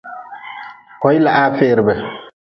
[1.05, 1.95] Koilahaa ferbe.